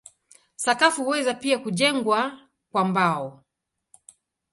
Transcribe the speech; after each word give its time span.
Sakafu 0.55 1.03
huweza 1.03 1.33
pia 1.33 1.59
kujengwa 1.59 2.39
kwa 2.71 2.85
mbao. 2.85 3.43